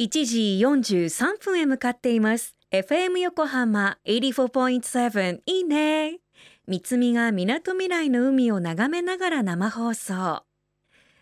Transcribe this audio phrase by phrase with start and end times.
[0.00, 2.56] 1時43分へ向かっています。
[2.72, 6.18] FM 横浜84.7いいね。
[6.66, 10.42] 三つみがみなとみらいの海を眺めながら生放送。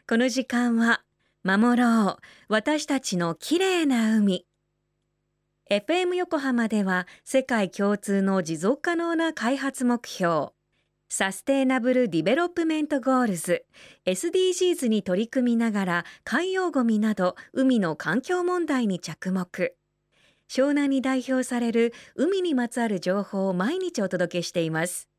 [0.08, 1.02] この時間は
[1.44, 2.16] 守ろう。
[2.48, 4.46] 私たちの綺麗な海。
[5.70, 10.52] FM 横浜では世界共通の持続可能な開発目標。
[11.14, 13.66] Sustainable Development Goals。
[14.06, 19.74] SDGs に取り組みながら海洋ごみなど海の環境問題に着目。
[20.48, 25.10] 湘南に代表される海にまつわる情報を毎日お届けしています。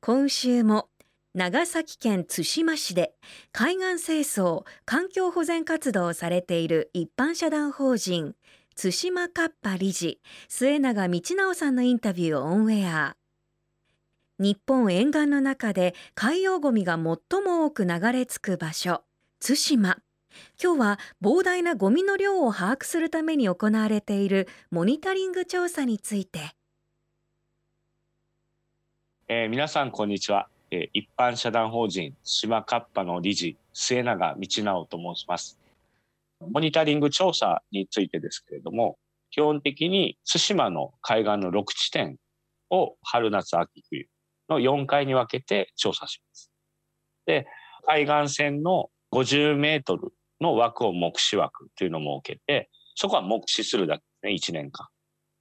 [0.00, 0.88] 今週も
[1.34, 3.14] 長崎県対馬市で
[3.52, 8.34] 海岸清掃環境保全活動をされている一般社団法人
[8.74, 13.14] 対馬カッパ理事末永道直さんのインタビューをオンエア。
[14.38, 19.02] 日本沿岸の中で海洋ごみが最も多く流れ着く場所
[19.40, 19.98] 対馬。
[20.62, 26.54] 今日は膨大なゴミの量を把握するために行われているモニタリング調査について、
[29.28, 35.58] えー、皆さんこんにちは、えー、一般社団法人島カッパの理事末永道直と申します。
[36.40, 38.96] モニタリング調査についてですけれども
[39.30, 42.16] 基本的に対馬の海岸の6地点
[42.70, 44.06] を春夏秋冬
[44.52, 46.50] の4回に分けて調査します。
[47.26, 47.46] で、
[47.86, 54.86] 海岸線の50メートルの枠を目視枠というのを設けて、そこは目視するだけですね、1年間。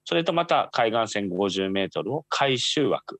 [0.05, 3.19] それとまた海岸線50メートルを回収枠。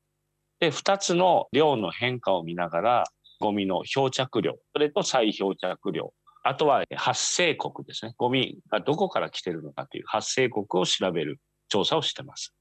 [0.60, 3.04] で、2つの量の変化を見ながら、
[3.40, 8.14] ゴミの漂着量、それと再漂着量、あとは発生国ですね。
[8.18, 12.54] ゴミがどこから来てるのかという発生国を調べる調査をしてます。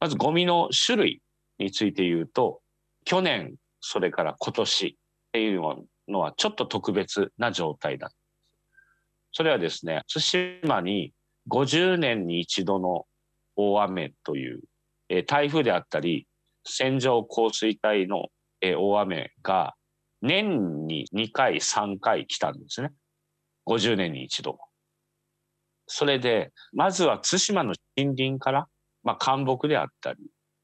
[0.00, 1.22] まずゴミの種類
[1.58, 2.60] について言うと、
[3.04, 4.94] 去年、それから今年っ
[5.32, 5.60] ていう
[6.08, 8.10] のはちょっと特別な状態だ。
[9.32, 11.12] それはですね、対馬に
[11.48, 13.06] 50年に一度の
[13.56, 14.60] 大雨という、
[15.08, 16.26] え台風であったり、
[16.64, 18.28] 線状降水帯の、
[18.60, 19.74] え大雨が
[20.20, 22.90] 年に2回、3回来たんですね。
[23.66, 24.58] 50年に一度。
[25.86, 28.68] それで、まずは対馬の森林から、
[29.02, 30.18] まあ、干木であったり、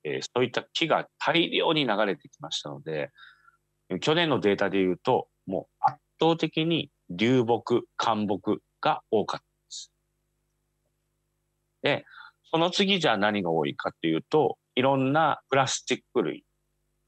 [0.07, 3.11] えー、そういった木が大量に流れてきましたので、
[4.01, 9.93] 去年のデータで言うと、もう圧倒的に流木、干木が多かったです。
[11.83, 12.05] で、
[12.53, 16.43] その次じゃあ何が多いかっていうと、いろんなプラスチック類っ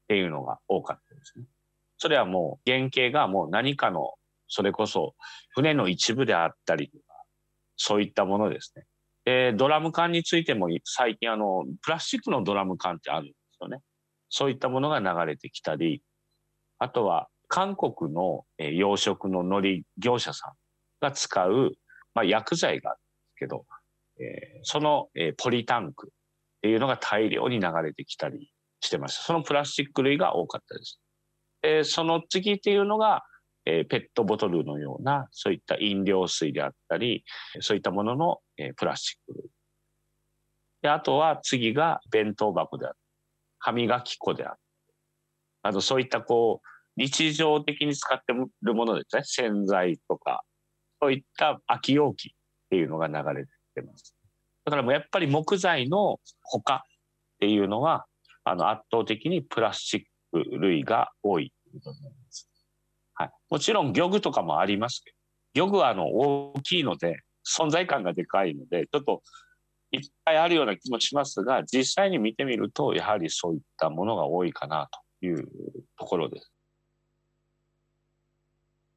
[0.09, 1.45] ていうのが多かったですね。
[1.97, 4.13] それはもう原型がもう何かの、
[4.49, 5.15] それこそ
[5.51, 7.03] 船の一部であったりとか、
[7.77, 8.85] そういったものですね。
[9.29, 13.77] で、ドラム缶についても最近あの、プラスチックのドラム缶ってあるんですよね。
[14.29, 16.01] そういったものが流れてきたり、
[16.79, 20.53] あとは韓国の養殖の海苔業者さん
[20.99, 21.73] が使う、
[22.15, 23.65] まあ、薬剤があるんですけど、
[24.19, 26.11] えー、その、え、ポリタンクっ
[26.61, 28.51] ていうのが大量に流れてきたり
[28.81, 29.23] してました。
[29.23, 30.99] そのプラスチック類が多かったです。
[31.61, 33.21] えー、その次っていうのが、
[33.69, 37.23] え、ペットボトルのようなそういった飲料水であったり
[37.61, 39.39] そういったものの、え、プラスチック。
[39.39, 39.49] 類
[40.81, 42.95] であとは次が弁当箱である
[43.59, 44.57] 歯磨き粉である
[45.61, 49.21] あとそういったこう日常的に使ってるものですね。
[49.23, 50.43] 洗剤とか。
[51.01, 52.31] そういった空き容器っ
[52.69, 54.13] ていうのが流れてます。
[54.65, 56.79] だからもうやっぱり木材の他っ
[57.39, 58.05] ていうのは
[58.43, 60.01] あの圧倒的にプラスチッ
[60.31, 62.18] ク類が多いといます。
[63.19, 69.21] はい、もちろん漁具とかもありますけど、漁具はあの大きいので、存在感がでかいので、ちょっと
[69.91, 74.87] いっぱいあるような気もしますが、実際に見てみると、やはりそういったものが多いかな
[75.19, 75.49] という
[75.97, 76.49] ところです。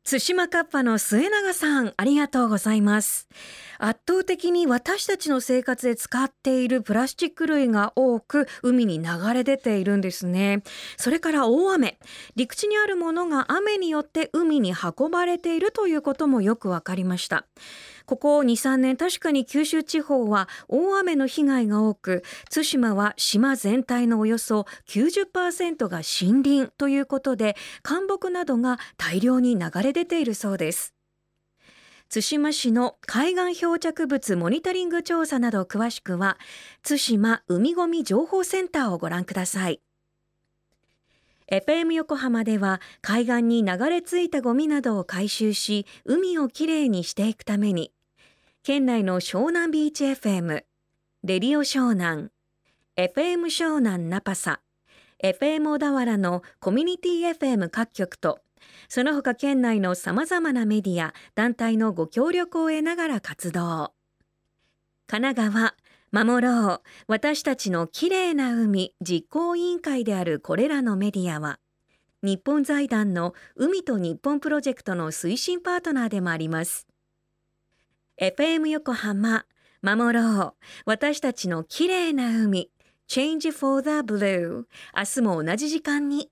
[0.04, 3.28] 津島カッパの末永さんありがとうございます。
[3.78, 10.64] 圧倒的に私たちの生活で使っているプラスチック類が多く海に流れ出ているんですね。
[10.96, 11.98] それから大雨。
[12.34, 17.46] 陸地にあるものが雨によって海に運ばれているということもよくわかりました。
[18.06, 30.94] ここ2、3年確かに九州地方は大雨の被害が多く、対馬は島全体のおよそ90%が森林ということで、干木などが大量に流れ出ているそうです。
[32.12, 36.36] 対馬市の海岸漂着物モニタリング調査など詳しくは、
[36.82, 39.80] 対馬海ごみ情報センターをご覧ください。
[41.50, 47.92] FM 横浜では海岸に流れ着いたゴミなどを回収し海をきれいにしていくために
[48.62, 50.64] 県内の湘南ビーチ FM
[51.24, 52.30] ディオ湘南
[52.96, 54.60] FM 湘南ナパサ
[55.22, 58.40] FM 小田原のコミュニティ FM 各局と
[58.88, 63.92] その他県内のさまざまなメディア団体のご協力を得ながら活動。
[65.06, 65.74] 神奈川
[66.12, 66.82] 守ろう。
[67.06, 71.58] 私たちのきれいな海実行委員会であるこれらのメディアは
[72.22, 76.86] 日本財団の海と日本プロジェクトの推進パートナーでもあります。
[78.20, 79.46] FM 横浜
[79.82, 80.54] 守ろう。
[80.84, 82.70] 私たちのきれいな海
[83.08, 84.64] Change for the Blue
[84.96, 86.31] 明日も同じ時間に。